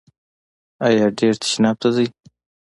ایا 0.87 1.07
ډیر 1.19 1.33
تشناب 1.43 1.75
ته 1.81 1.89
ځئ؟ 1.95 2.07